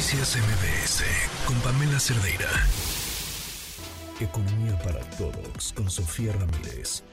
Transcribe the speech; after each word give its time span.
Noticias 0.00 0.34
MBS 0.34 1.04
con 1.46 1.60
Pamela 1.60 2.00
Cerdeira. 2.00 2.48
Economía 4.18 4.72
para 4.78 5.00
todos 5.18 5.74
con 5.74 5.90
Sofía 5.90 6.32
Ramírez. 6.32 7.04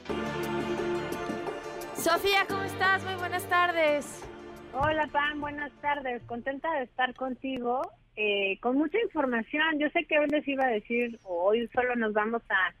Sofía, 1.96 2.46
¿cómo 2.48 2.62
estás? 2.62 3.04
Muy 3.04 3.16
buenas 3.16 3.46
tardes. 3.50 4.24
Hola 4.72 5.06
Pam, 5.08 5.38
buenas 5.38 5.70
tardes. 5.82 6.22
Contenta 6.22 6.72
de 6.78 6.84
estar 6.84 7.14
contigo. 7.14 7.82
Eh, 8.16 8.58
con 8.62 8.78
mucha 8.78 8.98
información. 9.02 9.78
Yo 9.78 9.90
sé 9.90 10.06
que 10.06 10.18
hoy 10.18 10.28
les 10.28 10.48
iba 10.48 10.64
a 10.64 10.68
decir, 10.68 11.20
hoy 11.24 11.68
solo 11.74 11.94
nos 11.94 12.14
vamos 12.14 12.40
a 12.48 12.72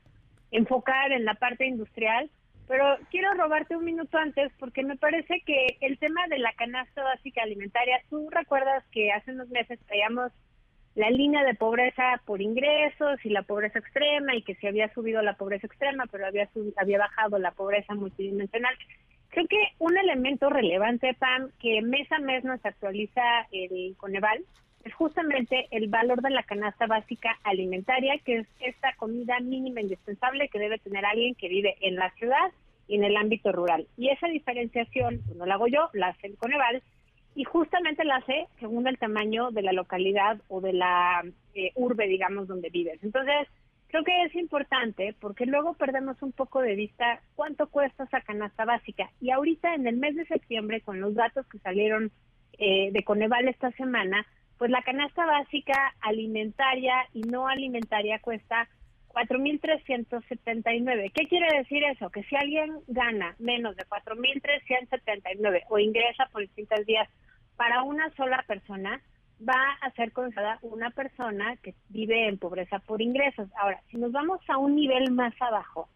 enfocar 0.52 1.12
en 1.12 1.26
la 1.26 1.34
parte 1.34 1.66
industrial, 1.66 2.30
pero 2.68 2.98
quiero 3.10 3.32
robarte 3.34 3.76
un 3.76 3.84
minuto 3.84 4.18
antes 4.18 4.52
porque 4.60 4.82
me 4.84 4.96
parece 4.96 5.40
que 5.46 5.78
el 5.80 5.98
tema 5.98 6.26
de 6.28 6.38
la 6.38 6.52
canasta 6.52 7.02
básica 7.02 7.42
alimentaria, 7.42 8.02
tú 8.10 8.28
recuerdas 8.30 8.84
que 8.92 9.10
hace 9.10 9.32
unos 9.32 9.48
meses 9.48 9.80
traíamos 9.86 10.30
la 10.94 11.10
línea 11.10 11.44
de 11.44 11.54
pobreza 11.54 12.20
por 12.26 12.42
ingresos 12.42 13.24
y 13.24 13.30
la 13.30 13.42
pobreza 13.42 13.78
extrema 13.78 14.34
y 14.34 14.42
que 14.42 14.54
se 14.56 14.68
había 14.68 14.92
subido 14.92 15.22
la 15.22 15.34
pobreza 15.34 15.66
extrema, 15.66 16.04
pero 16.10 16.26
había, 16.26 16.48
había 16.76 16.98
bajado 16.98 17.38
la 17.38 17.52
pobreza 17.52 17.94
multidimensional. 17.94 18.74
Creo 19.30 19.46
que 19.46 19.58
un 19.78 19.96
elemento 19.96 20.50
relevante, 20.50 21.14
Pam, 21.14 21.50
que 21.60 21.80
mes 21.82 22.10
a 22.12 22.18
mes 22.18 22.44
nos 22.44 22.64
actualiza 22.64 23.22
el 23.52 23.94
Coneval, 23.96 24.44
es 24.84 24.94
justamente 24.94 25.68
el 25.70 25.88
valor 25.88 26.22
de 26.22 26.30
la 26.30 26.42
canasta 26.42 26.86
básica 26.86 27.38
alimentaria, 27.44 28.18
que 28.24 28.38
es 28.38 28.46
esta 28.60 28.94
comida 28.96 29.38
mínima 29.40 29.80
indispensable 29.80 30.48
que 30.48 30.58
debe 30.58 30.78
tener 30.78 31.04
alguien 31.04 31.34
que 31.34 31.48
vive 31.48 31.76
en 31.80 31.96
la 31.96 32.10
ciudad 32.12 32.52
y 32.86 32.96
en 32.96 33.04
el 33.04 33.16
ámbito 33.16 33.52
rural. 33.52 33.86
Y 33.96 34.08
esa 34.08 34.28
diferenciación 34.28 35.20
pues, 35.24 35.36
no 35.36 35.46
la 35.46 35.54
hago 35.54 35.66
yo, 35.66 35.90
la 35.92 36.08
hace 36.08 36.28
el 36.28 36.36
Coneval, 36.36 36.82
y 37.34 37.44
justamente 37.44 38.04
la 38.04 38.16
hace 38.16 38.48
según 38.58 38.88
el 38.88 38.98
tamaño 38.98 39.50
de 39.50 39.62
la 39.62 39.72
localidad 39.72 40.40
o 40.48 40.60
de 40.60 40.72
la 40.72 41.22
eh, 41.54 41.70
urbe, 41.76 42.08
digamos, 42.08 42.48
donde 42.48 42.70
vives. 42.70 42.98
Entonces, 43.04 43.46
creo 43.88 44.02
que 44.02 44.24
es 44.24 44.34
importante 44.34 45.14
porque 45.20 45.46
luego 45.46 45.74
perdemos 45.74 46.20
un 46.22 46.32
poco 46.32 46.60
de 46.60 46.74
vista 46.74 47.20
cuánto 47.36 47.68
cuesta 47.68 48.04
esa 48.04 48.22
canasta 48.22 48.64
básica. 48.64 49.10
Y 49.20 49.30
ahorita 49.30 49.74
en 49.74 49.86
el 49.86 49.98
mes 49.98 50.16
de 50.16 50.26
septiembre, 50.26 50.80
con 50.80 51.00
los 51.00 51.14
datos 51.14 51.46
que 51.46 51.58
salieron 51.58 52.10
eh, 52.58 52.90
de 52.90 53.04
Coneval 53.04 53.46
esta 53.46 53.70
semana, 53.72 54.26
pues 54.58 54.70
la 54.70 54.82
canasta 54.82 55.24
básica 55.24 55.94
alimentaria 56.00 56.94
y 57.14 57.22
no 57.22 57.48
alimentaria 57.48 58.18
cuesta 58.18 58.68
4.379. 59.08 61.12
¿Qué 61.12 61.28
quiere 61.28 61.58
decir 61.58 61.82
eso? 61.84 62.10
Que 62.10 62.22
si 62.24 62.36
alguien 62.36 62.80
gana 62.88 63.34
menos 63.38 63.76
de 63.76 63.84
4.379 63.86 65.64
o 65.68 65.78
ingresa 65.78 66.26
por 66.32 66.42
distintos 66.42 66.84
días 66.86 67.08
para 67.56 67.82
una 67.82 68.10
sola 68.10 68.44
persona, 68.46 69.00
va 69.46 69.78
a 69.80 69.90
ser 69.92 70.12
considerada 70.12 70.58
una 70.62 70.90
persona 70.90 71.56
que 71.62 71.74
vive 71.88 72.28
en 72.28 72.38
pobreza 72.38 72.80
por 72.80 73.00
ingresos. 73.00 73.48
Ahora, 73.56 73.80
si 73.90 73.96
nos 73.96 74.12
vamos 74.12 74.40
a 74.48 74.58
un 74.58 74.74
nivel 74.74 75.12
más 75.12 75.34
abajo, 75.40 75.88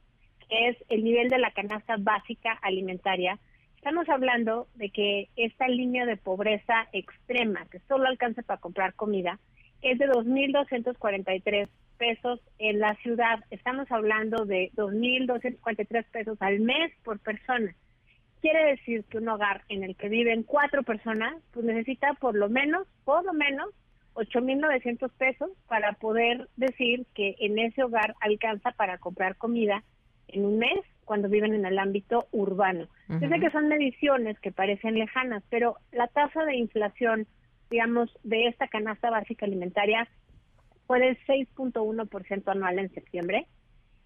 que 0.49 0.69
es 0.69 0.77
el 0.89 1.05
nivel 1.05 1.29
de 1.29 1.39
la 1.39 1.51
canasta 1.51 1.97
básica 1.99 2.53
alimentaria, 2.63 3.39
Estamos 3.83 4.09
hablando 4.09 4.69
de 4.77 4.91
que 4.91 5.29
esta 5.35 5.67
línea 5.67 6.07
de 6.07 6.17
pobreza 6.17 6.87
extrema, 6.93 7.67
que 7.67 7.81
solo 7.89 8.07
alcanza 8.07 8.43
para 8.43 8.61
comprar 8.61 8.95
comida, 8.95 9.41
es 9.83 9.99
de 9.99 10.07
2.243 10.07 11.69
pesos 11.99 12.39
en 12.61 12.79
la 12.79 12.95
ciudad. 13.03 13.41
Estamos 13.51 13.91
hablando 13.91 14.45
de 14.45 14.71
2.243 14.77 16.05
pesos 16.13 16.41
al 16.41 16.61
mes 16.61 16.93
por 17.03 17.19
persona. 17.19 17.75
Quiere 18.41 18.67
decir 18.67 19.03
que 19.11 19.19
un 19.19 19.29
hogar 19.29 19.63
en 19.69 19.83
el 19.83 19.97
que 19.97 20.09
viven 20.09 20.45
cuatro 20.45 20.85
personas, 20.85 21.35
pues 21.51 21.67
necesita 21.67 22.15
por 22.15 22.37
lo 22.37 22.49
menos, 22.49 22.87
por 23.05 23.25
lo 23.25 23.33
menos, 23.33 23.69
8.900 24.15 25.11
pesos 25.19 25.51
para 25.67 25.95
poder 25.95 26.49
decir 26.55 27.05
que 27.15 27.35
en 27.41 27.59
ese 27.59 27.83
hogar 27.83 28.15
alcanza 28.21 28.71
para 28.71 28.99
comprar 28.99 29.35
comida 29.39 29.83
en 30.29 30.45
un 30.45 30.61
mes 30.61 30.79
cuando 31.05 31.29
viven 31.29 31.55
en 31.55 31.67
el 31.67 31.79
ámbito 31.79 32.27
urbano. 32.31 32.87
Yo 33.09 33.29
sé 33.29 33.41
que 33.41 33.51
son 33.51 33.69
mediciones 33.69 34.39
que 34.41 34.53
parecen 34.53 34.99
lejanas, 34.99 35.43
pero 35.51 35.77
la 35.93 36.07
tasa 36.09 36.45
de 36.45 36.57
inflación, 36.57 37.27
digamos, 37.71 38.11
de 38.23 38.47
esta 38.47 38.69
canasta 38.69 39.11
básica 39.11 39.47
alimentaria 39.47 40.09
fue 40.87 41.01
del 41.01 41.19
6.1% 41.27 42.49
anual 42.49 42.79
en 42.79 42.93
septiembre. 42.95 43.47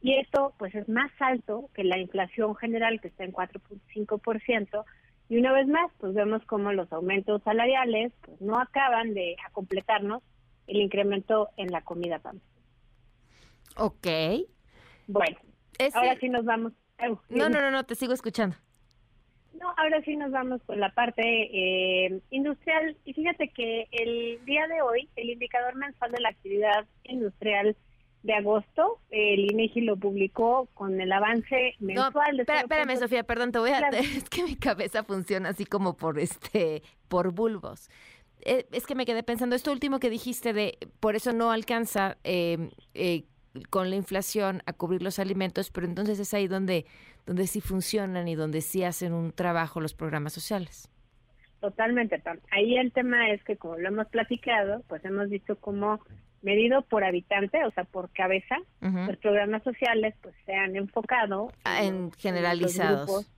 Y 0.00 0.14
esto 0.18 0.54
pues 0.58 0.74
es 0.74 0.88
más 0.88 1.10
alto 1.20 1.70
que 1.74 1.84
la 1.84 1.98
inflación 1.98 2.54
general 2.56 3.00
que 3.00 3.08
está 3.08 3.24
en 3.24 3.32
4.5%. 3.32 4.84
Y 5.28 5.38
una 5.38 5.52
vez 5.52 5.66
más, 5.66 5.90
pues 5.98 6.14
vemos 6.14 6.44
como 6.44 6.72
los 6.72 6.92
aumentos 6.92 7.42
salariales 7.42 8.12
pues, 8.20 8.40
no 8.40 8.58
acaban 8.58 9.14
de 9.14 9.36
completarnos 9.52 10.22
el 10.66 10.76
incremento 10.76 11.48
en 11.56 11.68
la 11.68 11.82
comida. 11.82 12.18
PAM. 12.18 12.40
Ok. 13.76 14.06
Bueno, 15.06 15.38
ahora 15.94 16.18
sí 16.18 16.28
nos 16.28 16.44
vamos 16.44 16.72
no, 17.28 17.48
no, 17.48 17.60
no, 17.60 17.70
no, 17.70 17.84
te 17.84 17.94
sigo 17.94 18.12
escuchando. 18.12 18.56
No, 19.60 19.72
ahora 19.76 20.02
sí 20.02 20.16
nos 20.16 20.30
vamos 20.30 20.60
con 20.66 20.80
la 20.80 20.90
parte 20.90 21.22
eh, 21.24 22.20
industrial. 22.30 22.96
Y 23.04 23.14
fíjate 23.14 23.48
que 23.48 23.88
el 23.90 24.44
día 24.44 24.66
de 24.66 24.82
hoy, 24.82 25.08
el 25.16 25.30
indicador 25.30 25.74
mensual 25.76 26.12
de 26.12 26.20
la 26.20 26.28
actividad 26.28 26.86
industrial 27.04 27.76
de 28.22 28.34
agosto, 28.34 28.98
el 29.10 29.50
INEGI 29.50 29.82
lo 29.82 29.96
publicó 29.96 30.68
con 30.74 31.00
el 31.00 31.12
avance 31.12 31.74
mensual. 31.78 32.36
No, 32.36 32.54
espérame, 32.54 32.96
Sofía, 32.98 33.22
perdón, 33.22 33.52
te 33.52 33.58
voy 33.58 33.70
a... 33.70 33.88
Es 33.90 34.28
que 34.28 34.42
mi 34.42 34.56
cabeza 34.56 35.04
funciona 35.04 35.50
así 35.50 35.64
como 35.64 35.96
por 35.96 36.18
este, 36.18 36.82
por 37.08 37.32
bulbos. 37.32 37.88
Eh, 38.40 38.66
es 38.72 38.86
que 38.86 38.94
me 38.94 39.06
quedé 39.06 39.22
pensando, 39.22 39.56
esto 39.56 39.72
último 39.72 40.00
que 40.00 40.10
dijiste 40.10 40.52
de, 40.52 40.78
por 41.00 41.16
eso 41.16 41.32
no 41.32 41.50
alcanza 41.50 42.18
eh, 42.24 42.70
eh 42.94 43.24
con 43.70 43.90
la 43.90 43.96
inflación 43.96 44.62
a 44.66 44.72
cubrir 44.72 45.02
los 45.02 45.18
alimentos, 45.18 45.70
pero 45.70 45.86
entonces 45.86 46.18
es 46.18 46.34
ahí 46.34 46.48
donde, 46.48 46.86
donde 47.26 47.46
sí 47.46 47.60
funcionan 47.60 48.28
y 48.28 48.34
donde 48.34 48.60
sí 48.60 48.82
hacen 48.84 49.12
un 49.12 49.32
trabajo 49.32 49.80
los 49.80 49.94
programas 49.94 50.32
sociales. 50.32 50.88
Totalmente, 51.60 52.22
Ahí 52.52 52.76
el 52.76 52.92
tema 52.92 53.30
es 53.30 53.42
que, 53.42 53.56
como 53.56 53.76
lo 53.76 53.88
hemos 53.88 54.06
platicado, 54.08 54.82
pues 54.88 55.04
hemos 55.04 55.28
visto 55.30 55.56
cómo 55.56 56.00
medido 56.42 56.82
por 56.82 57.02
habitante, 57.02 57.64
o 57.64 57.70
sea, 57.72 57.84
por 57.84 58.10
cabeza, 58.10 58.56
los 58.80 59.16
programas 59.16 59.62
sociales 59.64 60.14
pues 60.22 60.34
se 60.44 60.54
han 60.54 60.76
enfocado 60.76 61.50
ah, 61.64 61.82
en, 61.82 62.12
generalizados. 62.12 63.28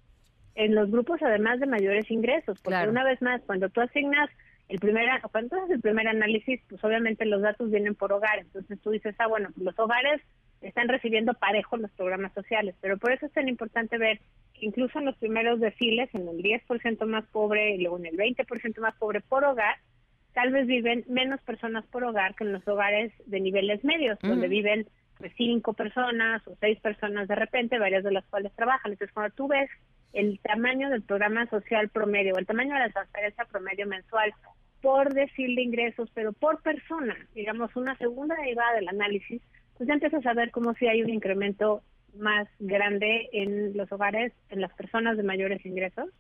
En 0.54 0.74
los, 0.74 0.90
grupos, 0.90 1.22
además 1.22 1.60
de 1.60 1.66
mayores 1.66 2.10
ingresos, 2.10 2.60
porque 2.60 2.88
una 2.88 3.04
vez 3.04 3.22
más, 3.22 3.40
cuando 3.46 3.68
tú 3.70 3.80
asignas 3.80 4.28
el 4.68 4.78
primer, 4.78 5.08
cuando 5.32 5.56
haces 5.56 5.70
el 5.70 5.80
primer 5.80 6.08
análisis, 6.08 6.60
pues 6.68 6.82
obviamente 6.84 7.24
los 7.24 7.40
datos 7.40 7.70
vienen 7.70 7.94
por 7.94 8.12
hogar, 8.12 8.38
entonces 8.38 8.78
tú 8.80 8.90
dices, 8.90 9.14
ah, 9.18 9.26
bueno, 9.26 9.48
pues 9.54 9.64
los 9.64 9.78
hogares 9.78 10.20
están 10.60 10.88
recibiendo 10.88 11.34
parejo 11.34 11.76
los 11.76 11.90
programas 11.92 12.32
sociales, 12.34 12.74
pero 12.80 12.98
por 12.98 13.12
eso 13.12 13.26
es 13.26 13.32
tan 13.32 13.48
importante 13.48 13.96
ver 13.96 14.20
que 14.54 14.66
incluso 14.66 14.98
en 14.98 15.06
los 15.06 15.16
primeros 15.16 15.60
desfiles, 15.60 16.10
en 16.14 16.28
el 16.28 16.42
10% 16.42 17.06
más 17.06 17.24
pobre 17.26 17.74
y 17.74 17.78
luego 17.78 17.98
en 17.98 18.06
el 18.06 18.16
20% 18.16 18.78
más 18.80 18.94
pobre 18.96 19.20
por 19.20 19.44
hogar, 19.44 19.76
tal 20.34 20.52
vez 20.52 20.66
viven 20.66 21.04
menos 21.08 21.40
personas 21.42 21.86
por 21.86 22.04
hogar 22.04 22.34
que 22.34 22.44
en 22.44 22.52
los 22.52 22.66
hogares 22.68 23.12
de 23.26 23.40
niveles 23.40 23.82
medios, 23.84 24.18
donde 24.20 24.48
viven 24.48 24.86
pues, 25.16 25.32
cinco 25.36 25.72
personas 25.72 26.46
o 26.46 26.56
seis 26.60 26.78
personas 26.80 27.26
de 27.26 27.34
repente, 27.34 27.78
varias 27.78 28.04
de 28.04 28.12
las 28.12 28.26
cuales 28.26 28.52
trabajan. 28.54 28.92
Entonces, 28.92 29.14
cuando 29.14 29.34
tú 29.34 29.48
ves 29.48 29.70
el 30.12 30.38
tamaño 30.40 30.90
del 30.90 31.02
programa 31.02 31.46
social 31.46 31.88
promedio 31.88 32.34
o 32.34 32.38
el 32.38 32.46
tamaño 32.46 32.74
de 32.74 32.80
la 32.80 32.90
transferencia 32.90 33.44
promedio 33.44 33.86
mensual 33.86 34.32
por 34.80 35.12
decir 35.12 35.54
de 35.54 35.62
ingresos, 35.62 36.10
pero 36.14 36.32
por 36.32 36.62
persona, 36.62 37.16
digamos, 37.34 37.74
una 37.76 37.96
segunda 37.96 38.34
derivada 38.36 38.74
del 38.74 38.88
análisis, 38.88 39.42
pues 39.76 39.88
ya 39.88 39.94
empiezas 39.94 40.24
a 40.26 40.34
ver 40.34 40.50
cómo 40.50 40.74
si 40.74 40.86
hay 40.86 41.02
un 41.02 41.10
incremento 41.10 41.82
más 42.16 42.48
grande 42.58 43.28
en 43.32 43.76
los 43.76 43.90
hogares, 43.92 44.32
en 44.50 44.60
las 44.60 44.72
personas 44.74 45.16
de 45.16 45.22
mayores 45.22 45.64
ingresos, 45.64 46.10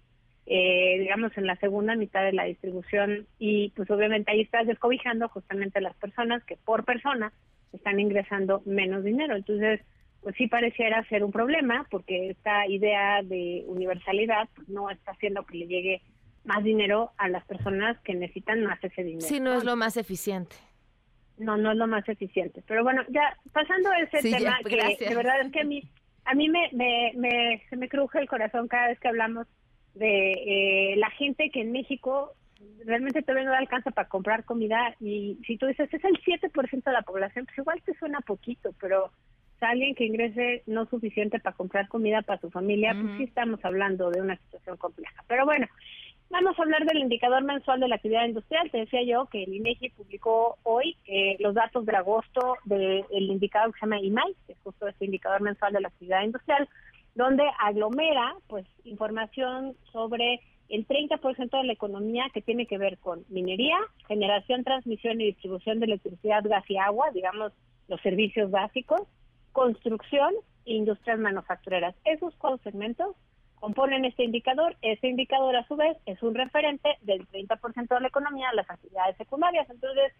eh, 0.46 0.96
digamos, 0.98 1.36
en 1.36 1.46
la 1.46 1.56
segunda 1.56 1.94
mitad 1.94 2.24
de 2.24 2.32
la 2.32 2.44
distribución 2.44 3.26
y 3.38 3.70
pues 3.76 3.90
obviamente 3.90 4.30
ahí 4.30 4.40
estás 4.40 4.66
descobijando 4.66 5.28
justamente 5.28 5.80
las 5.80 5.94
personas 5.96 6.42
que 6.44 6.56
por 6.56 6.84
persona 6.84 7.32
están 7.72 8.00
ingresando 8.00 8.62
menos 8.64 9.04
dinero. 9.04 9.36
Entonces, 9.36 9.80
pues 10.22 10.34
sí 10.36 10.46
pareciera 10.46 11.04
ser 11.08 11.22
un 11.22 11.32
problema 11.32 11.86
porque 11.90 12.30
esta 12.30 12.66
idea 12.66 13.22
de 13.22 13.64
universalidad 13.66 14.48
pues, 14.54 14.68
no 14.68 14.88
está 14.90 15.12
haciendo 15.12 15.44
que 15.44 15.58
le 15.58 15.66
llegue 15.66 16.02
más 16.48 16.64
dinero 16.64 17.12
a 17.18 17.28
las 17.28 17.44
personas 17.44 18.00
que 18.00 18.14
necesitan 18.14 18.64
más 18.64 18.82
ese 18.82 19.04
dinero. 19.04 19.26
Sí, 19.26 19.38
no 19.38 19.52
es 19.52 19.64
lo 19.64 19.76
más 19.76 19.98
eficiente. 19.98 20.56
No, 21.36 21.58
no 21.58 21.70
es 21.70 21.76
lo 21.76 21.86
más 21.86 22.08
eficiente. 22.08 22.64
Pero 22.66 22.82
bueno, 22.82 23.02
ya 23.08 23.36
pasando 23.52 23.90
a 23.90 24.00
ese 24.00 24.22
tema, 24.22 24.58
que 24.66 24.96
de 25.08 25.14
verdad 25.14 25.42
es 25.42 25.52
que 25.52 25.60
a 25.60 25.64
mí, 25.64 25.82
a 26.24 26.34
mí 26.34 26.48
me, 26.48 26.70
me, 26.72 27.62
se 27.68 27.76
me 27.76 27.88
cruje 27.88 28.18
el 28.18 28.28
corazón 28.28 28.66
cada 28.66 28.88
vez 28.88 28.98
que 28.98 29.08
hablamos 29.08 29.46
de 29.94 30.32
eh, 30.92 30.96
la 30.96 31.10
gente 31.10 31.50
que 31.50 31.60
en 31.60 31.70
México 31.70 32.32
realmente 32.86 33.22
todavía 33.22 33.48
no 33.48 33.54
alcanza 33.54 33.90
para 33.90 34.08
comprar 34.08 34.44
comida 34.44 34.96
y 35.00 35.38
si 35.46 35.58
tú 35.58 35.66
dices 35.66 35.92
es 35.92 36.02
el 36.02 36.18
7% 36.22 36.82
de 36.82 36.92
la 36.92 37.02
población, 37.02 37.44
pues 37.44 37.58
igual 37.58 37.82
te 37.82 37.94
suena 37.98 38.20
poquito, 38.20 38.74
pero 38.80 39.12
alguien 39.60 39.94
que 39.94 40.04
ingrese 40.04 40.62
no 40.66 40.86
suficiente 40.86 41.40
para 41.40 41.56
comprar 41.56 41.88
comida 41.88 42.22
para 42.22 42.40
su 42.40 42.50
familia, 42.50 42.94
pues 43.00 43.16
sí 43.16 43.24
estamos 43.24 43.64
hablando 43.64 44.10
de 44.10 44.20
una 44.20 44.36
situación 44.36 44.76
compleja. 44.76 45.24
Pero 45.26 45.44
bueno, 45.44 45.66
Vamos 46.30 46.58
a 46.58 46.62
hablar 46.62 46.84
del 46.84 46.98
indicador 46.98 47.42
mensual 47.42 47.80
de 47.80 47.88
la 47.88 47.94
actividad 47.94 48.26
industrial. 48.26 48.70
Te 48.70 48.78
decía 48.78 49.02
yo 49.02 49.26
que 49.26 49.44
el 49.44 49.54
INEGI 49.54 49.90
publicó 49.90 50.58
hoy 50.62 50.96
eh, 51.06 51.36
los 51.40 51.54
datos 51.54 51.86
de 51.86 51.96
agosto 51.96 52.56
del 52.64 53.04
indicador 53.10 53.72
que 53.72 53.80
se 53.80 53.86
llama 53.86 54.00
IMAI, 54.00 54.36
que 54.46 54.52
es 54.52 54.58
justo 54.62 54.86
este 54.86 55.06
indicador 55.06 55.40
mensual 55.40 55.72
de 55.72 55.80
la 55.80 55.88
actividad 55.88 56.22
industrial, 56.22 56.68
donde 57.14 57.44
aglomera 57.58 58.34
pues 58.46 58.66
información 58.84 59.74
sobre 59.90 60.40
el 60.68 60.86
30% 60.86 61.50
de 61.50 61.64
la 61.64 61.72
economía 61.72 62.26
que 62.34 62.42
tiene 62.42 62.66
que 62.66 62.76
ver 62.76 62.98
con 62.98 63.24
minería, 63.30 63.78
generación, 64.06 64.64
transmisión 64.64 65.20
y 65.22 65.26
distribución 65.26 65.80
de 65.80 65.86
electricidad, 65.86 66.44
gas 66.44 66.68
y 66.68 66.76
agua, 66.76 67.10
digamos 67.14 67.52
los 67.88 68.00
servicios 68.02 68.50
básicos, 68.50 69.00
construcción 69.52 70.34
e 70.66 70.74
industrias 70.74 71.18
manufactureras. 71.18 71.94
Esos 72.04 72.34
cuatro 72.36 72.58
segmentos 72.62 73.16
componen 73.60 74.04
este 74.04 74.24
indicador. 74.24 74.76
Este 74.82 75.08
indicador, 75.08 75.56
a 75.56 75.66
su 75.66 75.76
vez, 75.76 75.96
es 76.06 76.22
un 76.22 76.34
referente 76.34 76.96
del 77.02 77.26
30% 77.28 77.88
de 77.88 78.00
la 78.00 78.08
economía, 78.08 78.52
las 78.54 78.70
actividades 78.70 79.16
secundarias. 79.16 79.68
Entonces, 79.70 80.12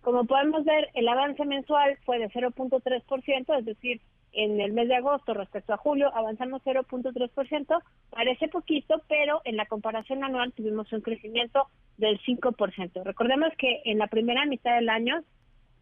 como 0.00 0.24
podemos 0.24 0.64
ver, 0.64 0.88
el 0.94 1.08
avance 1.08 1.44
mensual 1.44 1.98
fue 2.04 2.18
de 2.18 2.30
0.3%, 2.30 3.58
es 3.58 3.64
decir, 3.64 4.00
en 4.32 4.60
el 4.60 4.72
mes 4.72 4.88
de 4.88 4.96
agosto 4.96 5.32
respecto 5.34 5.72
a 5.72 5.78
julio 5.78 6.14
avanzamos 6.14 6.62
0.3%, 6.62 7.82
parece 8.10 8.48
poquito, 8.48 9.02
pero 9.08 9.40
en 9.44 9.56
la 9.56 9.66
comparación 9.66 10.22
anual 10.22 10.52
tuvimos 10.52 10.92
un 10.92 11.00
crecimiento 11.00 11.68
del 11.96 12.20
5%. 12.20 13.02
Recordemos 13.02 13.48
que 13.56 13.80
en 13.86 13.98
la 13.98 14.08
primera 14.08 14.44
mitad 14.44 14.74
del 14.74 14.90
año 14.90 15.22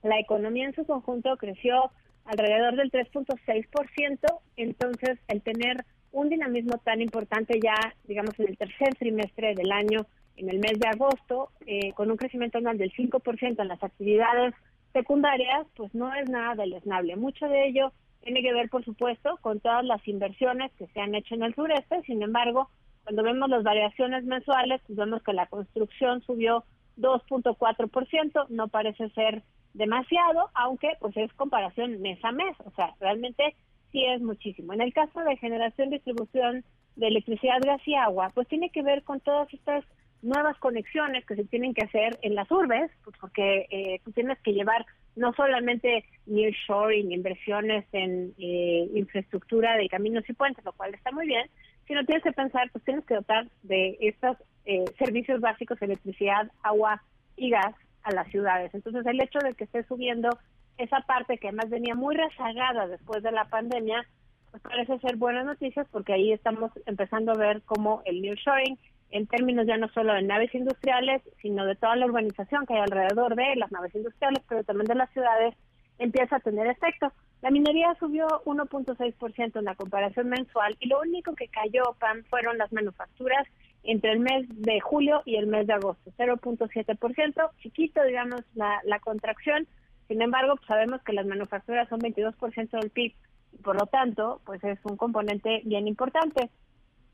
la 0.02 0.20
economía 0.20 0.66
en 0.66 0.74
su 0.74 0.86
conjunto 0.86 1.36
creció 1.36 1.90
alrededor 2.24 2.76
del 2.76 2.92
3.6%, 2.92 4.40
entonces 4.56 5.18
el 5.28 5.42
tener 5.42 5.84
un 6.14 6.28
dinamismo 6.28 6.78
tan 6.78 7.00
importante 7.02 7.60
ya, 7.60 7.74
digamos, 8.04 8.38
en 8.38 8.48
el 8.48 8.56
tercer 8.56 8.94
trimestre 8.94 9.54
del 9.54 9.72
año, 9.72 10.06
en 10.36 10.48
el 10.48 10.58
mes 10.58 10.78
de 10.78 10.88
agosto, 10.88 11.50
eh, 11.66 11.92
con 11.92 12.10
un 12.10 12.16
crecimiento 12.16 12.58
anual 12.58 12.78
del 12.78 12.92
5% 12.92 13.60
en 13.60 13.68
las 13.68 13.82
actividades 13.82 14.54
secundarias, 14.92 15.66
pues 15.76 15.92
no 15.94 16.14
es 16.14 16.28
nada 16.30 16.54
deleznable. 16.54 17.16
Mucho 17.16 17.46
de 17.48 17.66
ello 17.66 17.92
tiene 18.22 18.42
que 18.42 18.54
ver, 18.54 18.70
por 18.70 18.84
supuesto, 18.84 19.38
con 19.42 19.58
todas 19.60 19.84
las 19.84 20.06
inversiones 20.06 20.72
que 20.78 20.86
se 20.86 21.00
han 21.00 21.14
hecho 21.14 21.34
en 21.34 21.42
el 21.42 21.54
sureste. 21.54 22.00
Sin 22.06 22.22
embargo, 22.22 22.70
cuando 23.02 23.24
vemos 23.24 23.50
las 23.50 23.64
variaciones 23.64 24.24
mensuales, 24.24 24.80
pues 24.86 24.96
vemos 24.96 25.22
que 25.22 25.32
la 25.32 25.46
construcción 25.46 26.22
subió 26.22 26.64
2.4%, 26.96 28.46
no 28.50 28.68
parece 28.68 29.10
ser 29.10 29.42
demasiado, 29.74 30.50
aunque 30.54 30.92
pues 31.00 31.16
es 31.16 31.32
comparación 31.34 32.00
mes 32.00 32.24
a 32.24 32.30
mes, 32.30 32.56
o 32.64 32.70
sea, 32.70 32.94
realmente 33.00 33.56
sí 33.94 34.04
es 34.04 34.20
muchísimo. 34.20 34.72
En 34.72 34.80
el 34.80 34.92
caso 34.92 35.20
de 35.20 35.36
generación, 35.36 35.90
distribución 35.90 36.64
de 36.96 37.06
electricidad, 37.06 37.60
gas 37.64 37.80
y 37.86 37.94
agua, 37.94 38.32
pues 38.34 38.48
tiene 38.48 38.70
que 38.70 38.82
ver 38.82 39.04
con 39.04 39.20
todas 39.20 39.52
estas 39.54 39.84
nuevas 40.20 40.58
conexiones 40.58 41.24
que 41.26 41.36
se 41.36 41.44
tienen 41.44 41.74
que 41.74 41.84
hacer 41.84 42.18
en 42.22 42.34
las 42.34 42.50
urbes, 42.50 42.90
pues 43.04 43.16
porque 43.20 43.66
eh, 43.70 44.00
tú 44.04 44.10
tienes 44.10 44.38
que 44.40 44.52
llevar 44.52 44.84
no 45.14 45.32
solamente 45.34 46.04
nearshoring, 46.26 47.12
inversiones 47.12 47.84
en 47.92 48.34
eh, 48.38 48.88
infraestructura 48.94 49.76
de 49.76 49.88
caminos 49.88 50.28
y 50.28 50.32
puentes, 50.32 50.64
lo 50.64 50.72
cual 50.72 50.92
está 50.92 51.12
muy 51.12 51.26
bien, 51.26 51.48
sino 51.86 52.04
tienes 52.04 52.24
que 52.24 52.32
pensar, 52.32 52.70
pues 52.72 52.82
tienes 52.84 53.04
que 53.04 53.14
dotar 53.14 53.46
de 53.62 53.96
estos 54.00 54.38
eh, 54.64 54.84
servicios 54.98 55.40
básicos, 55.40 55.80
electricidad, 55.82 56.50
agua 56.62 57.00
y 57.36 57.50
gas 57.50 57.74
a 58.02 58.12
las 58.12 58.26
ciudades. 58.28 58.74
Entonces, 58.74 59.06
el 59.06 59.22
hecho 59.22 59.38
de 59.38 59.54
que 59.54 59.64
esté 59.64 59.84
subiendo 59.84 60.30
esa 60.78 61.00
parte 61.00 61.38
que 61.38 61.48
además 61.48 61.70
venía 61.70 61.94
muy 61.94 62.14
rezagada 62.16 62.86
después 62.86 63.22
de 63.22 63.32
la 63.32 63.44
pandemia, 63.46 64.06
pues 64.50 64.62
parece 64.62 64.98
ser 65.00 65.16
buenas 65.16 65.46
noticias 65.46 65.86
porque 65.90 66.12
ahí 66.12 66.32
estamos 66.32 66.70
empezando 66.86 67.32
a 67.32 67.36
ver 67.36 67.62
cómo 67.62 68.02
el 68.04 68.22
nearshoring, 68.22 68.78
en 69.10 69.26
términos 69.26 69.66
ya 69.66 69.76
no 69.76 69.88
solo 69.88 70.12
de 70.14 70.22
naves 70.22 70.54
industriales, 70.54 71.22
sino 71.40 71.64
de 71.64 71.76
toda 71.76 71.96
la 71.96 72.06
urbanización 72.06 72.66
que 72.66 72.74
hay 72.74 72.80
alrededor 72.80 73.36
de 73.36 73.56
las 73.56 73.70
naves 73.70 73.94
industriales, 73.94 74.42
pero 74.48 74.64
también 74.64 74.86
de 74.86 74.96
las 74.96 75.10
ciudades, 75.10 75.54
empieza 75.98 76.36
a 76.36 76.40
tener 76.40 76.66
efecto. 76.66 77.12
La 77.42 77.50
minería 77.50 77.94
subió 78.00 78.26
1.6% 78.44 79.58
en 79.58 79.64
la 79.64 79.74
comparación 79.74 80.28
mensual 80.28 80.76
y 80.80 80.88
lo 80.88 81.00
único 81.00 81.34
que 81.34 81.48
cayó, 81.48 81.94
Pam, 82.00 82.24
fueron 82.24 82.58
las 82.58 82.72
manufacturas 82.72 83.46
entre 83.82 84.12
el 84.12 84.20
mes 84.20 84.46
de 84.48 84.80
julio 84.80 85.22
y 85.26 85.36
el 85.36 85.46
mes 85.46 85.66
de 85.66 85.74
agosto, 85.74 86.10
0.7%, 86.16 87.50
chiquito, 87.60 88.02
digamos, 88.02 88.42
la, 88.54 88.80
la 88.84 88.98
contracción, 88.98 89.66
sin 90.08 90.22
embargo, 90.22 90.56
pues 90.56 90.66
sabemos 90.66 91.02
que 91.02 91.12
las 91.12 91.26
manufacturas 91.26 91.88
son 91.88 92.00
22% 92.00 92.70
del 92.70 92.90
PIB 92.90 93.14
y 93.52 93.62
por 93.62 93.76
lo 93.78 93.86
tanto, 93.86 94.40
pues 94.44 94.62
es 94.64 94.78
un 94.84 94.96
componente 94.96 95.62
bien 95.64 95.86
importante. 95.86 96.50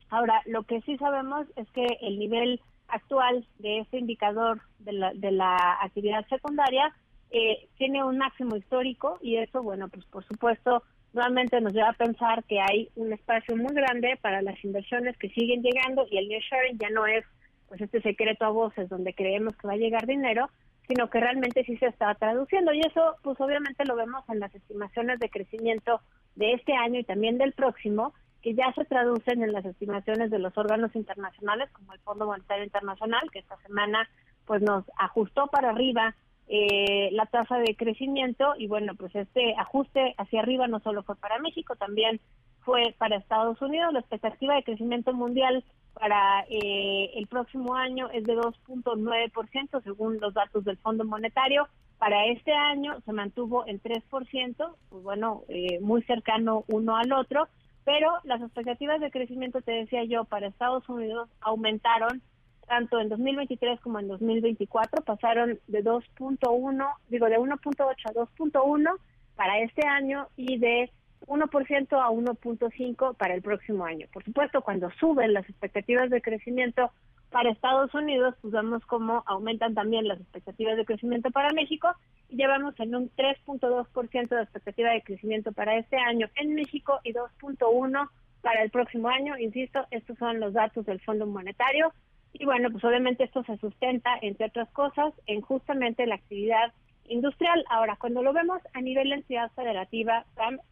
Ahora, 0.09 0.41
lo 0.45 0.63
que 0.63 0.81
sí 0.81 0.97
sabemos 0.97 1.47
es 1.55 1.69
que 1.71 1.85
el 2.01 2.19
nivel 2.19 2.59
actual 2.87 3.45
de 3.59 3.79
este 3.79 3.99
indicador 3.99 4.61
de 4.79 4.91
la, 4.93 5.13
de 5.13 5.31
la 5.31 5.77
actividad 5.81 6.27
secundaria 6.27 6.93
eh, 7.29 7.69
tiene 7.77 8.03
un 8.03 8.17
máximo 8.17 8.57
histórico 8.57 9.17
y 9.21 9.37
eso, 9.37 9.63
bueno, 9.63 9.87
pues 9.87 10.03
por 10.05 10.25
supuesto, 10.25 10.83
nuevamente 11.13 11.61
nos 11.61 11.73
lleva 11.73 11.89
a 11.89 11.93
pensar 11.93 12.43
que 12.43 12.59
hay 12.59 12.89
un 12.95 13.13
espacio 13.13 13.55
muy 13.55 13.73
grande 13.73 14.17
para 14.21 14.41
las 14.41 14.61
inversiones 14.63 15.17
que 15.17 15.29
siguen 15.29 15.61
llegando 15.61 16.05
y 16.09 16.17
el 16.17 16.27
sharing 16.27 16.77
ya 16.77 16.89
no 16.89 17.05
es 17.05 17.23
pues 17.69 17.79
este 17.79 18.01
secreto 18.01 18.43
a 18.43 18.49
voces 18.49 18.89
donde 18.89 19.13
creemos 19.13 19.55
que 19.55 19.67
va 19.67 19.73
a 19.73 19.77
llegar 19.77 20.05
dinero, 20.05 20.49
sino 20.91 21.09
que 21.09 21.21
realmente 21.21 21.63
sí 21.63 21.77
se 21.77 21.85
está 21.85 22.13
traduciendo. 22.15 22.73
Y 22.73 22.81
eso, 22.81 23.15
pues 23.23 23.39
obviamente 23.39 23.85
lo 23.85 23.95
vemos 23.95 24.27
en 24.27 24.41
las 24.41 24.53
estimaciones 24.53 25.19
de 25.19 25.29
crecimiento 25.29 26.01
de 26.35 26.51
este 26.51 26.73
año 26.73 26.99
y 26.99 27.05
también 27.05 27.37
del 27.37 27.53
próximo, 27.53 28.13
que 28.41 28.55
ya 28.55 28.73
se 28.73 28.83
traducen 28.83 29.41
en 29.41 29.53
las 29.53 29.63
estimaciones 29.63 30.31
de 30.31 30.39
los 30.39 30.57
órganos 30.57 30.93
internacionales, 30.93 31.69
como 31.71 31.93
el 31.93 31.99
Fondo 31.99 32.25
Monetario 32.25 32.65
Internacional, 32.65 33.21
que 33.31 33.39
esta 33.39 33.55
semana 33.59 34.09
pues 34.45 34.61
nos 34.61 34.83
ajustó 34.97 35.47
para 35.47 35.69
arriba 35.69 36.13
eh, 36.49 37.07
la 37.13 37.25
tasa 37.25 37.57
de 37.59 37.73
crecimiento 37.77 38.53
y 38.57 38.67
bueno, 38.67 38.93
pues 38.95 39.15
este 39.15 39.55
ajuste 39.57 40.13
hacia 40.17 40.41
arriba 40.41 40.67
no 40.67 40.81
solo 40.81 41.03
fue 41.03 41.15
para 41.15 41.39
México, 41.39 41.77
también 41.77 42.19
fue 42.63 42.95
para 42.97 43.17
Estados 43.17 43.61
Unidos. 43.61 43.93
La 43.93 43.99
expectativa 43.99 44.55
de 44.55 44.63
crecimiento 44.63 45.13
mundial 45.13 45.63
para 45.93 46.45
eh, 46.49 47.11
el 47.15 47.27
próximo 47.27 47.75
año 47.75 48.09
es 48.11 48.23
de 48.23 48.35
2.9%, 48.35 49.83
según 49.83 50.19
los 50.19 50.33
datos 50.33 50.63
del 50.63 50.77
Fondo 50.77 51.03
Monetario. 51.03 51.67
Para 51.97 52.25
este 52.27 52.51
año 52.53 52.99
se 53.05 53.13
mantuvo 53.13 53.67
en 53.67 53.79
3%, 53.81 54.75
pues 54.89 55.03
bueno, 55.03 55.43
eh, 55.49 55.79
muy 55.81 56.01
cercano 56.03 56.63
uno 56.67 56.95
al 56.95 57.11
otro, 57.11 57.47
pero 57.85 58.11
las 58.23 58.41
expectativas 58.41 58.99
de 58.99 59.11
crecimiento, 59.11 59.61
te 59.61 59.71
decía 59.71 60.03
yo, 60.05 60.23
para 60.25 60.47
Estados 60.47 60.87
Unidos 60.89 61.29
aumentaron 61.41 62.21
tanto 62.67 62.99
en 62.99 63.09
2023 63.09 63.81
como 63.81 63.99
en 63.99 64.07
2024, 64.07 65.03
pasaron 65.03 65.59
de 65.67 65.83
2.1, 65.83 66.93
digo, 67.09 67.25
de 67.27 67.37
1.8 67.37 67.85
a 67.85 68.13
2.1 68.13 68.95
para 69.35 69.59
este 69.59 69.85
año 69.85 70.27
y 70.37 70.57
de 70.57 70.89
1% 71.27 72.01
a 72.01 72.09
1.5 72.09 73.15
para 73.15 73.33
el 73.33 73.41
próximo 73.41 73.85
año. 73.85 74.07
Por 74.11 74.23
supuesto, 74.23 74.61
cuando 74.61 74.89
suben 74.99 75.33
las 75.33 75.47
expectativas 75.49 76.09
de 76.09 76.21
crecimiento 76.21 76.91
para 77.29 77.51
Estados 77.51 77.93
Unidos, 77.93 78.35
pues 78.41 78.53
vemos 78.53 78.85
cómo 78.85 79.23
aumentan 79.25 79.73
también 79.73 80.07
las 80.07 80.19
expectativas 80.19 80.77
de 80.77 80.85
crecimiento 80.85 81.31
para 81.31 81.53
México 81.53 81.95
llevamos 82.31 82.79
en 82.79 82.95
un 82.95 83.09
3.2% 83.11 84.29
de 84.29 84.41
expectativa 84.41 84.91
de 84.91 85.03
crecimiento 85.03 85.51
para 85.51 85.77
este 85.77 85.97
año 85.97 86.27
en 86.35 86.55
México 86.55 86.99
y 87.03 87.13
2.1 87.13 88.09
para 88.41 88.63
el 88.63 88.71
próximo 88.71 89.09
año. 89.09 89.37
Insisto, 89.37 89.85
estos 89.91 90.17
son 90.17 90.39
los 90.39 90.53
datos 90.53 90.85
del 90.85 91.01
Fondo 91.01 91.27
Monetario 91.27 91.93
y 92.33 92.45
bueno, 92.45 92.69
pues 92.71 92.83
obviamente 92.83 93.25
esto 93.25 93.43
se 93.43 93.57
sustenta, 93.57 94.11
entre 94.21 94.47
otras 94.47 94.69
cosas, 94.71 95.13
en 95.27 95.41
justamente 95.41 96.05
la 96.07 96.15
actividad 96.15 96.73
industrial. 97.11 97.63
Ahora, 97.69 97.97
cuando 97.97 98.23
lo 98.23 98.33
vemos 98.33 98.61
a 98.73 98.81
nivel 98.81 99.09
de 99.09 99.15
entidad 99.15 99.51
federativa, 99.51 100.25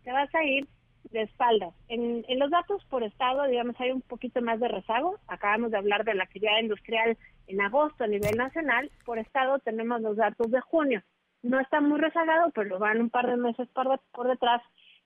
te 0.03 0.12
vas 0.12 0.34
a 0.34 0.43
ir 0.43 0.67
de 1.12 1.22
espaldas. 1.24 1.74
En, 1.88 2.24
en 2.27 2.39
los 2.39 2.51
datos 2.51 2.84
por 2.86 3.03
estado, 3.03 3.43
digamos, 3.43 3.75
hay 3.79 3.91
un 3.91 4.01
poquito 4.01 4.41
más 4.41 4.60
de 4.60 4.67
rezago. 4.67 5.17
Acabamos 5.27 5.72
de 5.72 5.77
hablar 5.77 6.03
de 6.05 6.13
la 6.13 6.24
actividad 6.24 6.60
industrial 6.60 7.17
en 7.48 7.62
agosto 7.62 8.03
a 8.03 8.08
nivel 8.08 8.38
nacional. 8.38 8.91
Por 9.05 9.19
estado 9.19 9.60
tenemos 9.60 10.01
los 10.01 10.17
datos 10.17 10.51
de 10.51 10.62
junio. 10.62 11.01
No 11.41 11.60
está 11.60 11.81
muy 11.81 12.00
rezagado, 12.00 12.51
pero 12.53 12.79
van 12.79 13.01
un 13.01 13.10
par 13.10 13.27
de 13.27 13.38
meses 13.38 13.67
por, 13.69 14.00
por 14.12 14.27
detrás. 14.27 14.62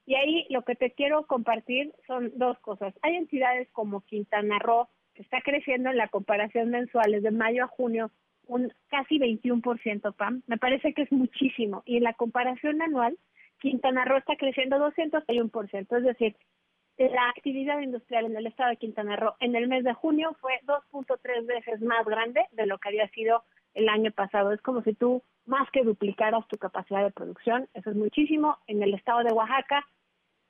Y 0.06 0.16
ahí 0.16 0.46
lo 0.50 0.64
que 0.64 0.76
te 0.76 0.92
quiero 0.92 1.26
compartir 1.26 1.94
son 2.08 2.32
dos 2.36 2.60
cosas. 2.60 2.94
Hay 3.02 3.16
entidades 3.16 3.70
como 3.72 4.02
Quintana 4.02 4.60
Roo, 4.60 4.90
que 5.14 5.22
está 5.22 5.42
creciendo 5.42 5.90
en 5.90 5.98
la 5.98 6.10
comparación 6.10 6.70
mensual 6.70 7.22
de 7.22 7.32
mayo 7.32 7.64
a 7.64 7.68
junio 7.68 8.12
un 8.48 8.72
casi 8.90 9.20
21%, 9.20 10.16
PAM. 10.16 10.42
Me 10.48 10.58
parece 10.58 10.94
que 10.94 11.04
es 11.04 11.12
muchísimo. 11.12 11.84
Y 11.86 11.98
en 11.98 12.04
la 12.04 12.14
comparación 12.14 12.82
anual, 12.82 13.18
Quintana 13.60 14.06
Roo 14.06 14.18
está 14.18 14.36
creciendo 14.36 14.78
201%. 14.78 15.98
Es 15.98 16.04
decir, 16.04 16.36
la 16.98 17.30
actividad 17.30 17.80
industrial 17.80 18.26
en 18.26 18.38
el 18.38 18.48
estado 18.48 18.70
de 18.70 18.78
Quintana 18.78 19.16
Roo 19.16 19.36
en 19.40 19.56
el 19.56 19.68
mes 19.68 19.84
de 19.84 19.94
junio 19.94 20.36
fue 20.42 20.60
2.3 20.66 21.46
veces 21.46 21.82
más 21.82 22.06
grande 22.06 22.46
de 22.52 22.66
lo 22.66 22.78
que 22.78 22.90
había 22.90 23.08
sido 23.10 23.44
el 23.74 23.90
año 23.90 24.12
pasado. 24.12 24.52
Es 24.52 24.62
como 24.62 24.84
si 24.84 24.94
tú 24.94 25.24
más 25.46 25.70
que 25.72 25.84
duplicaras 25.84 26.48
tu 26.48 26.58
capacidad 26.58 27.04
de 27.04 27.12
producción. 27.12 27.68
Eso 27.74 27.90
es 27.90 27.96
muchísimo. 27.96 28.58
En 28.68 28.84
el 28.84 28.94
estado 28.94 29.24
de 29.24 29.34
Oaxaca, 29.34 29.86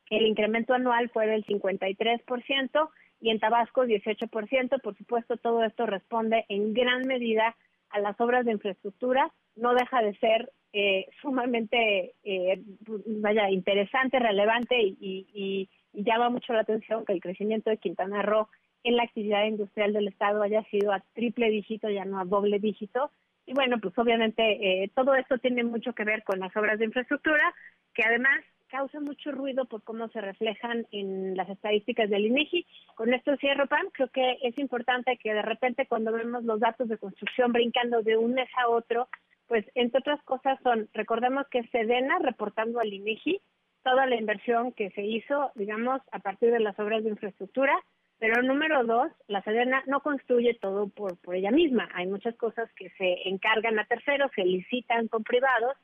el 0.09 0.25
incremento 0.27 0.73
anual 0.73 1.09
fue 1.09 1.27
del 1.27 1.45
53% 1.45 2.89
y 3.21 3.29
en 3.29 3.39
Tabasco 3.39 3.85
18%. 3.85 4.81
Por 4.81 4.97
supuesto, 4.97 5.38
todo 5.38 5.63
esto 5.63 5.85
responde 5.85 6.45
en 6.50 6.73
gran 6.73 7.07
medida 7.07 7.55
a 7.93 8.00
las 8.00 8.19
obras 8.19 8.43
de 8.45 8.51
infraestructura. 8.51 9.31
No 9.55 9.73
deja 9.73 10.01
de 10.01 10.15
ser 10.17 10.51
eh, 10.73 11.07
sumamente, 11.21 12.15
eh, 12.23 12.62
vaya, 13.05 13.50
interesante, 13.50 14.19
relevante 14.19 14.75
y, 14.79 15.69
llama 15.95 16.29
mucho 16.29 16.53
la 16.53 16.62
atención 16.62 17.05
que 17.05 17.13
el 17.13 17.21
crecimiento 17.21 17.69
de 17.69 17.77
Quintana 17.77 18.23
Roo 18.23 18.50
en 18.83 18.95
la 18.95 19.03
actividad 19.03 19.45
industrial 19.45 19.93
del 19.93 20.07
Estado 20.07 20.41
haya 20.41 20.63
sido 20.63 20.91
a 20.91 21.03
triple 21.13 21.51
dígito, 21.51 21.88
ya 21.88 22.03
no 22.03 22.19
a 22.19 22.25
doble 22.25 22.57
dígito. 22.57 23.12
Y 23.45 23.53
bueno, 23.53 23.79
pues 23.79 23.95
obviamente 24.00 24.83
eh, 24.83 24.91
todo 24.95 25.13
esto 25.13 25.38
tiene 25.38 25.63
mucho 25.63 25.93
que 25.93 26.03
ver 26.03 26.23
con 26.23 26.39
las 26.39 26.55
obras 26.57 26.79
de 26.79 26.85
infraestructura, 26.85 27.53
que 27.93 28.03
además 28.03 28.39
causa 28.74 29.00
mucho 29.00 29.32
ruido 29.32 29.65
por 29.65 29.84
cómo 29.84 30.08
se 30.10 30.20
reflejan 30.20 30.88
en 30.92 31.38
las 31.38 31.48
estadísticas 31.48 32.10
del 32.10 32.25
INEGI. 32.25 32.65
Con 32.96 33.13
esto 33.13 33.38
cierro, 33.38 33.68
Pam. 33.68 33.88
Creo 33.92 34.08
que 34.08 34.39
es 34.42 34.58
importante 34.58 35.15
que 35.18 35.32
de 35.32 35.44
repente 35.44 35.86
cuando 35.86 36.12
vemos 36.12 36.44
los 36.44 36.60
datos 36.60 36.89
de 36.89 36.98
construcción 36.98 37.51
brincando 37.51 38.01
de 38.01 38.18
un 38.18 38.34
mes 38.34 38.50
a 38.58 38.70
otro, 38.70 39.10
pues 39.48 39.63
entre 39.75 40.00
otras 40.00 40.24
cosas 40.24 40.60
son, 40.63 40.89
recordemos 40.96 41.48
que 41.50 41.68
Sedena 41.68 42.18
reportando 42.18 42.80
al 42.80 42.92
INEGI 42.92 43.39
toda 43.84 44.08
la 44.08 44.15
inversión 44.15 44.72
que 44.72 44.89
se 44.92 45.03
hizo, 45.03 45.51
digamos, 45.53 46.01
a 46.12 46.18
partir 46.18 46.50
de 46.51 46.60
las 46.60 46.80
obras 46.80 47.03
de 47.03 47.12
infraestructura, 47.12 47.77
pero 48.18 48.42
número 48.42 48.84
dos, 48.86 49.12
la 49.27 49.44
Sedena 49.44 49.84
no 49.86 50.00
construye 50.00 50.56
todo 50.56 50.88
por, 50.88 51.15
por 51.18 51.36
ella 51.36 51.51
misma. 51.51 51.89
Hay 51.94 52.08
muchas 52.08 52.36
cosas 52.38 52.72
que 52.74 52.89
se 52.98 53.30
encargan 53.30 53.77
a 53.77 53.86
terceros, 53.86 54.32
se 54.34 54.46
licitan 54.46 55.10
con 55.10 55.24
privados, 55.24 55.77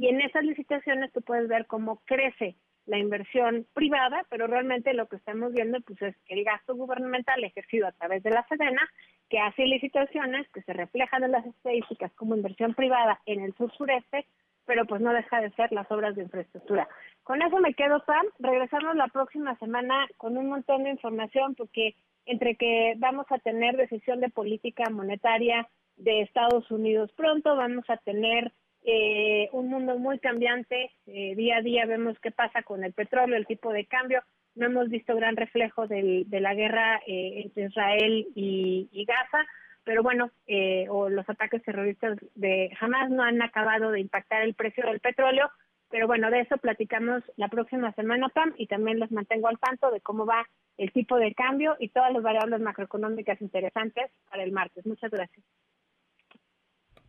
y 0.00 0.08
en 0.08 0.22
esas 0.22 0.42
licitaciones 0.44 1.12
tú 1.12 1.20
puedes 1.20 1.46
ver 1.46 1.66
cómo 1.66 2.00
crece 2.06 2.56
la 2.86 2.96
inversión 2.96 3.66
privada, 3.74 4.24
pero 4.30 4.46
realmente 4.46 4.94
lo 4.94 5.06
que 5.08 5.16
estamos 5.16 5.52
viendo 5.52 5.78
pues 5.82 6.00
es 6.00 6.16
el 6.28 6.42
gasto 6.42 6.74
gubernamental 6.74 7.44
ejercido 7.44 7.86
a 7.86 7.92
través 7.92 8.22
de 8.22 8.30
la 8.30 8.46
Sedena, 8.48 8.80
que 9.28 9.38
hace 9.38 9.66
licitaciones 9.66 10.48
que 10.54 10.62
se 10.62 10.72
reflejan 10.72 11.24
en 11.24 11.32
las 11.32 11.44
estadísticas 11.44 12.10
como 12.14 12.34
inversión 12.34 12.72
privada 12.72 13.20
en 13.26 13.42
el 13.42 13.54
sur 13.56 13.70
sureste, 13.76 14.24
pero 14.64 14.86
pues 14.86 15.02
no 15.02 15.12
deja 15.12 15.42
de 15.42 15.50
ser 15.50 15.70
las 15.70 15.90
obras 15.90 16.16
de 16.16 16.22
infraestructura. 16.22 16.88
Con 17.22 17.42
eso 17.42 17.58
me 17.58 17.74
quedo, 17.74 18.02
Pam. 18.06 18.24
Regresamos 18.38 18.96
la 18.96 19.08
próxima 19.08 19.54
semana 19.58 20.08
con 20.16 20.38
un 20.38 20.48
montón 20.48 20.84
de 20.84 20.90
información 20.90 21.54
porque 21.54 21.94
entre 22.24 22.56
que 22.56 22.94
vamos 22.96 23.26
a 23.28 23.38
tener 23.38 23.76
decisión 23.76 24.20
de 24.20 24.30
política 24.30 24.88
monetaria 24.88 25.68
de 25.96 26.22
Estados 26.22 26.70
Unidos 26.70 27.12
pronto, 27.12 27.54
vamos 27.54 27.84
a 27.90 27.98
tener 27.98 28.50
eh, 28.84 29.48
un 29.52 29.68
mundo 29.68 29.98
muy 29.98 30.18
cambiante. 30.18 30.90
Eh, 31.06 31.34
día 31.36 31.58
a 31.58 31.62
día 31.62 31.86
vemos 31.86 32.18
qué 32.20 32.30
pasa 32.30 32.62
con 32.62 32.84
el 32.84 32.92
petróleo, 32.92 33.36
el 33.36 33.46
tipo 33.46 33.72
de 33.72 33.86
cambio. 33.86 34.22
No 34.54 34.66
hemos 34.66 34.88
visto 34.88 35.14
gran 35.14 35.36
reflejo 35.36 35.86
de 35.86 36.26
la 36.28 36.54
guerra 36.54 37.00
eh, 37.06 37.42
entre 37.44 37.66
Israel 37.66 38.26
y, 38.34 39.04
Gaza, 39.06 39.46
pero 39.84 40.02
bueno, 40.02 40.30
eh, 40.46 40.86
o 40.90 41.08
los 41.08 41.28
ataques 41.28 41.62
terroristas 41.62 42.18
de 42.34 42.70
Hamas 42.80 43.10
no 43.10 43.22
han 43.22 43.40
acabado 43.42 43.90
de 43.90 44.00
impactar 44.00 44.42
el 44.42 44.54
precio 44.54 44.84
del 44.86 45.00
petróleo. 45.00 45.50
Pero 45.88 46.06
bueno, 46.06 46.30
de 46.30 46.40
eso 46.40 46.56
platicamos 46.58 47.22
la 47.36 47.48
próxima 47.48 47.92
semana, 47.94 48.28
Pam, 48.28 48.54
y 48.56 48.68
también 48.68 49.00
les 49.00 49.10
mantengo 49.10 49.48
al 49.48 49.58
tanto 49.58 49.90
de 49.90 50.00
cómo 50.00 50.24
va 50.24 50.46
el 50.78 50.92
tipo 50.92 51.16
de 51.16 51.34
cambio 51.34 51.76
y 51.80 51.88
todas 51.88 52.12
las 52.12 52.22
variables 52.22 52.60
macroeconómicas 52.60 53.40
interesantes 53.40 54.10
para 54.30 54.44
el 54.44 54.52
martes. 54.52 54.86
Muchas 54.86 55.10
gracias. 55.10 55.44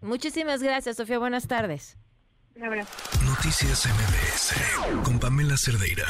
Muchísimas 0.01 0.61
gracias, 0.61 0.97
Sofía. 0.97 1.19
Buenas 1.19 1.47
tardes. 1.47 1.97
Un 2.55 2.65
abrazo. 2.65 2.91
Noticias 3.25 3.85
MBS 3.85 5.03
con 5.03 5.19
Pamela 5.19 5.55
Cerdeira. 5.57 6.05